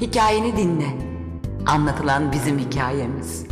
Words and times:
Hikayeni 0.00 0.56
dinle. 0.56 0.98
Anlatılan 1.66 2.32
bizim 2.32 2.58
hikayemiz. 2.58 3.46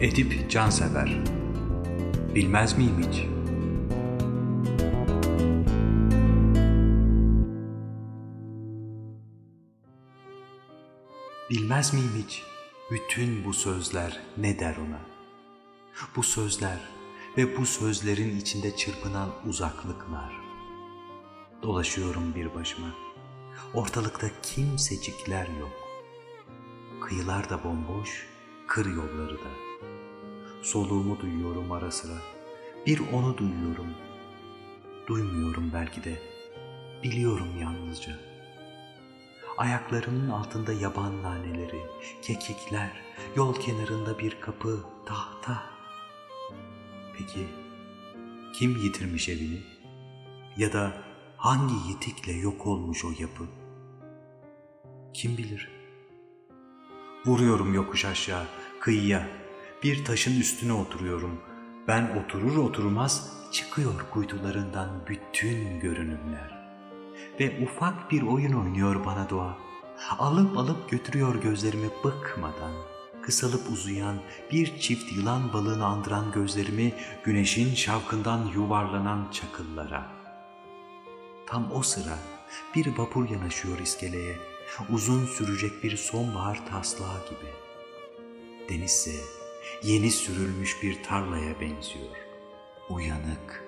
Edip 0.00 0.50
Cansever 0.50 1.18
Bilmez 2.34 2.78
miyim 2.78 3.02
hiç? 3.08 3.22
Bilmez 11.50 11.94
miyim 11.94 12.24
hiç? 12.26 12.42
Bütün 12.90 13.44
bu 13.44 13.52
sözler 13.52 14.20
ne 14.36 14.58
der 14.58 14.76
ona? 14.76 15.00
Bu 16.16 16.22
sözler 16.22 16.78
ve 17.36 17.56
bu 17.56 17.66
sözlerin 17.66 18.40
içinde 18.40 18.76
çırpınan 18.76 19.30
uzaklıklar. 19.46 20.32
Dolaşıyorum 21.62 22.34
bir 22.34 22.54
başıma. 22.54 22.88
Ortalıkta 23.74 24.26
kimsecikler 24.42 25.48
yok. 25.60 25.72
Kıyılar 27.00 27.50
da 27.50 27.64
bomboş, 27.64 28.28
kır 28.66 28.86
yolları 28.86 29.34
da. 29.34 29.50
Soluğumu 30.62 31.20
duyuyorum 31.20 31.72
ara 31.72 31.90
sıra. 31.90 32.18
Bir 32.86 33.02
onu 33.12 33.38
duyuyorum. 33.38 33.94
Duymuyorum 35.06 35.70
belki 35.74 36.04
de. 36.04 36.22
Biliyorum 37.02 37.48
yalnızca. 37.60 38.12
Ayaklarımın 39.58 40.30
altında 40.30 40.72
yaban 40.72 41.22
naneleri, 41.22 41.80
kekikler, 42.22 42.90
yol 43.36 43.60
kenarında 43.60 44.18
bir 44.18 44.40
kapı, 44.40 44.84
tahta. 45.06 45.62
Peki 47.18 47.48
kim 48.54 48.76
yitirmiş 48.76 49.28
evini? 49.28 49.62
Ya 50.56 50.72
da 50.72 50.92
hangi 51.44 51.74
yitikle 51.88 52.32
yok 52.32 52.66
olmuş 52.66 53.04
o 53.04 53.08
yapı? 53.18 53.44
Kim 55.14 55.36
bilir? 55.36 55.68
Vuruyorum 57.26 57.74
yokuş 57.74 58.04
aşağı, 58.04 58.44
kıyıya. 58.80 59.28
Bir 59.82 60.04
taşın 60.04 60.40
üstüne 60.40 60.72
oturuyorum. 60.72 61.40
Ben 61.88 62.24
oturur 62.24 62.56
oturmaz 62.56 63.32
çıkıyor 63.52 64.06
kuytularından 64.12 64.88
bütün 65.08 65.80
görünümler. 65.80 66.78
Ve 67.40 67.64
ufak 67.64 68.10
bir 68.10 68.22
oyun 68.22 68.52
oynuyor 68.52 69.04
bana 69.04 69.30
doğa. 69.30 69.58
Alıp 70.18 70.58
alıp 70.58 70.90
götürüyor 70.90 71.34
gözlerimi 71.42 71.88
bıkmadan. 72.04 72.72
Kısalıp 73.22 73.70
uzayan 73.70 74.16
bir 74.52 74.78
çift 74.78 75.12
yılan 75.12 75.52
balığını 75.52 75.86
andıran 75.86 76.32
gözlerimi 76.32 76.94
güneşin 77.24 77.74
şavkından 77.74 78.46
yuvarlanan 78.54 79.30
çakıllara. 79.32 80.23
Tam 81.54 81.72
o 81.72 81.82
sıra 81.82 82.18
bir 82.74 82.98
vapur 82.98 83.28
yanaşıyor 83.28 83.78
iskeleye. 83.78 84.38
Uzun 84.90 85.26
sürecek 85.26 85.84
bir 85.84 85.96
sonbahar 85.96 86.66
taslağı 86.66 87.26
gibi. 87.26 87.50
Denizse 88.68 89.10
yeni 89.82 90.10
sürülmüş 90.10 90.82
bir 90.82 91.02
tarlaya 91.02 91.60
benziyor. 91.60 92.16
Uyanık, 92.90 93.64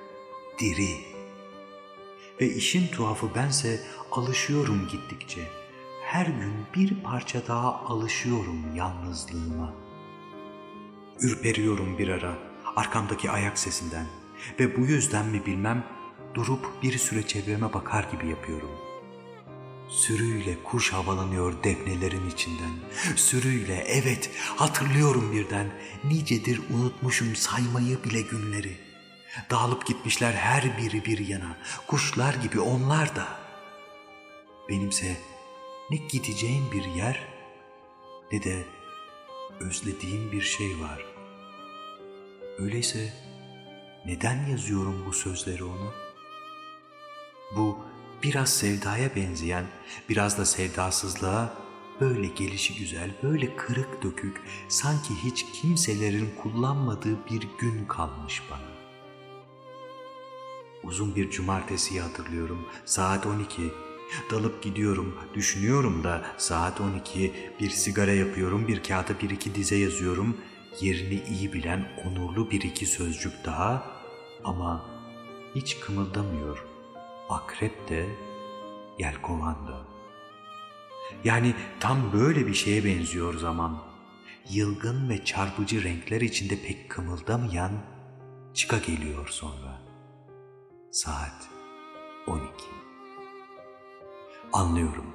diri. 0.59 0.91
Ve 2.41 2.47
işin 2.49 2.89
tuhafı 2.89 3.35
bense 3.35 3.81
alışıyorum 4.13 4.89
gittikçe. 4.89 5.41
Her 6.05 6.27
gün 6.27 6.55
bir 6.75 7.03
parça 7.03 7.47
daha 7.49 7.81
alışıyorum 7.85 8.75
yalnızlığıma. 8.75 9.75
Ürperiyorum 11.21 11.99
bir 11.99 12.09
ara 12.09 12.39
arkamdaki 12.77 13.31
ayak 13.31 13.59
sesinden 13.59 14.07
ve 14.61 14.77
bu 14.77 14.81
yüzden 14.81 15.27
mi 15.27 15.47
bilmem 15.47 15.96
durup 16.37 16.83
bir 16.83 16.99
süre 16.99 17.27
çevreme 17.27 17.73
bakar 17.73 18.05
gibi 18.13 18.29
yapıyorum. 18.29 18.71
Sürüyle 19.89 20.63
kuş 20.65 20.93
havalanıyor 20.93 21.65
defnelerin 21.65 22.31
içinden. 22.31 22.73
Sürüyle 23.17 23.75
evet 23.75 24.31
hatırlıyorum 24.57 25.33
birden. 25.33 25.67
Nicedir 26.05 26.61
unutmuşum 26.71 27.37
saymayı 27.37 28.05
bile 28.05 28.21
günleri. 28.21 28.77
Dağılıp 29.51 29.87
gitmişler 29.87 30.33
her 30.33 30.79
biri 30.79 31.05
bir 31.05 31.27
yana. 31.27 31.57
Kuşlar 31.87 32.35
gibi 32.35 32.61
onlar 32.61 33.17
da. 33.17 33.29
Benimse 34.69 35.17
ne 35.91 35.97
gideceğim 35.97 36.65
bir 36.73 36.85
yer 36.85 37.29
ne 38.33 38.43
de 38.43 38.65
özlediğim 39.61 40.33
bir 40.33 40.43
şey 40.43 40.81
var. 40.81 41.05
Öyleyse 42.59 43.13
neden 44.07 44.47
yazıyorum 44.47 45.05
bu 45.07 45.13
sözleri 45.13 45.65
ona? 45.65 46.06
Bu 47.55 47.79
biraz 48.23 48.51
sevdaya 48.51 49.17
benzeyen, 49.17 49.65
biraz 50.09 50.39
da 50.39 50.45
sevdasızlığa 50.45 51.55
böyle 52.01 52.27
gelişi 52.27 52.79
güzel, 52.79 53.11
böyle 53.23 53.57
kırık 53.57 54.03
dökük, 54.03 54.43
sanki 54.69 55.15
hiç 55.25 55.47
kimselerin 55.53 56.31
kullanmadığı 56.43 57.27
bir 57.31 57.49
gün 57.59 57.87
kalmış 57.87 58.43
bana. 58.51 58.77
Uzun 60.83 61.17
bir 61.17 61.31
cumartesiyi 61.31 62.01
hatırlıyorum. 62.01 62.67
Saat 62.85 63.27
12. 63.27 63.63
Dalıp 64.31 64.63
gidiyorum, 64.63 65.19
düşünüyorum 65.35 66.05
da 66.05 66.25
saat 66.37 66.81
12 66.81 67.33
bir 67.61 67.71
sigara 67.71 68.13
yapıyorum, 68.13 68.69
bir 68.69 68.83
kağıda 68.83 69.21
bir 69.23 69.31
iki 69.31 69.55
dize 69.55 69.77
yazıyorum. 69.77 70.37
Yerini 70.81 71.23
iyi 71.31 71.53
bilen 71.53 71.89
onurlu 72.05 72.51
bir 72.51 72.61
iki 72.61 72.87
sözcük 72.87 73.45
daha 73.45 73.87
ama 74.45 74.87
hiç 75.55 75.81
kımıldamıyor. 75.81 76.76
Akrep 77.29 77.89
de, 77.89 78.07
yelkovan 78.99 79.69
da. 79.69 79.87
Yani 81.25 81.55
tam 81.81 82.13
böyle 82.13 82.47
bir 82.47 82.55
şeye 82.55 82.85
benziyor 82.85 83.35
zaman. 83.39 83.83
Yılgın 84.51 85.09
ve 85.09 85.25
çarpıcı 85.25 85.85
renkler 85.85 86.21
içinde 86.21 86.63
pek 86.63 86.91
kımıldamayan 86.91 87.73
çıka 88.55 88.79
geliyor 88.79 89.29
sonra. 89.29 89.83
Saat 90.91 91.49
12. 92.27 92.45
Anlıyorum. 94.53 95.07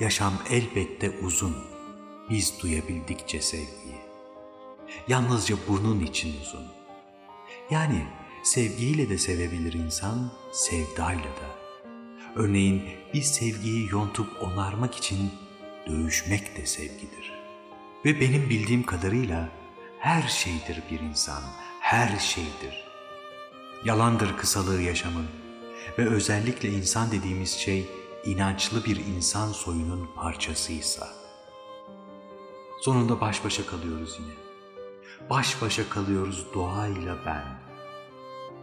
Yaşam 0.00 0.32
elbette 0.50 1.10
uzun. 1.10 1.56
Biz 2.30 2.62
duyabildikçe 2.62 3.40
sevgiyi. 3.40 4.00
Yalnızca 5.08 5.56
bunun 5.68 6.00
için 6.00 6.40
uzun. 6.40 6.66
Yani 7.70 8.06
sevgiyle 8.46 9.08
de 9.08 9.18
sevebilir 9.18 9.72
insan, 9.72 10.32
sevdayla 10.52 11.24
da. 11.24 11.56
Örneğin 12.36 12.82
bir 13.14 13.22
sevgiyi 13.22 13.88
yontup 13.90 14.42
onarmak 14.42 14.94
için 14.94 15.30
dövüşmek 15.86 16.56
de 16.56 16.66
sevgidir. 16.66 17.32
Ve 18.04 18.20
benim 18.20 18.50
bildiğim 18.50 18.82
kadarıyla 18.82 19.48
her 19.98 20.28
şeydir 20.28 20.82
bir 20.90 21.00
insan, 21.00 21.42
her 21.80 22.18
şeydir. 22.18 22.84
Yalandır 23.84 24.36
kısalığı 24.36 24.82
yaşamın 24.82 25.26
ve 25.98 26.08
özellikle 26.08 26.68
insan 26.68 27.10
dediğimiz 27.10 27.50
şey 27.50 27.86
inançlı 28.24 28.84
bir 28.84 28.96
insan 28.96 29.52
soyunun 29.52 30.08
parçasıysa. 30.16 31.08
Sonunda 32.80 33.20
baş 33.20 33.44
başa 33.44 33.66
kalıyoruz 33.66 34.18
yine. 34.20 34.34
Baş 35.30 35.62
başa 35.62 35.88
kalıyoruz 35.88 36.46
doğayla 36.54 37.18
ben. 37.26 37.65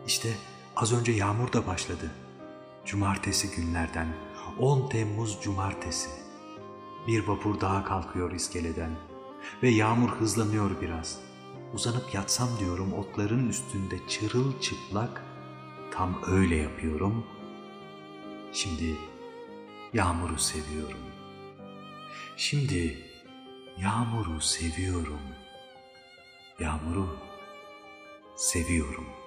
İşte 0.07 0.37
az 0.75 0.93
önce 0.93 1.11
yağmur 1.11 1.53
da 1.53 1.67
başladı. 1.67 2.11
Cumartesi 2.85 3.55
günlerden 3.55 4.07
10 4.59 4.89
Temmuz 4.89 5.41
Cumartesi. 5.41 6.09
Bir 7.07 7.27
vapur 7.27 7.61
daha 7.61 7.83
kalkıyor 7.83 8.31
iskeleden 8.31 8.91
ve 9.63 9.69
yağmur 9.69 10.09
hızlanıyor 10.09 10.81
biraz. 10.81 11.19
Uzanıp 11.73 12.13
yatsam 12.13 12.49
diyorum 12.59 12.93
otların 12.93 13.49
üstünde 13.49 14.07
çırılçıplak. 14.07 15.23
Tam 15.91 16.21
öyle 16.27 16.55
yapıyorum. 16.55 17.25
Şimdi 18.53 18.97
yağmuru 19.94 20.38
seviyorum. 20.38 20.99
Şimdi 22.38 22.97
yağmuru 23.77 24.41
seviyorum. 24.41 25.21
Yağmuru 26.59 27.17
seviyorum.'' 28.35 29.22